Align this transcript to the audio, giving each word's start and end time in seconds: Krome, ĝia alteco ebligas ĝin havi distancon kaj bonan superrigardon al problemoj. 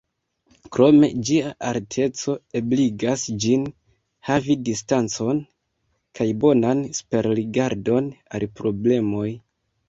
Krome, 0.75 1.07
ĝia 1.29 1.49
alteco 1.71 2.33
ebligas 2.59 3.25
ĝin 3.45 3.67
havi 4.31 4.55
distancon 4.71 5.43
kaj 6.21 6.29
bonan 6.47 6.83
superrigardon 7.03 8.11
al 8.41 8.49
problemoj. 8.63 9.29